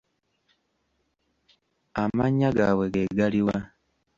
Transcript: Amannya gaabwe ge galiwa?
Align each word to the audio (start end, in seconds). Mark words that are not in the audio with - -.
Amannya 2.03 2.49
gaabwe 2.57 2.85
ge 2.93 3.03
galiwa? 3.17 3.57